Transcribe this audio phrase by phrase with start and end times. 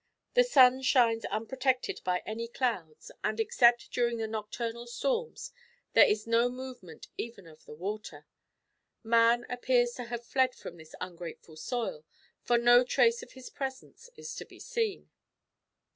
[0.33, 5.51] The sun shines unprotected by any clouds, and, except during the nocturnal storms,
[5.93, 8.25] there is no movement even of the water.
[9.03, 12.03] Man appears to have fled from this ungrateful soil,
[12.41, 15.11] for no trace of his presence is to be seen."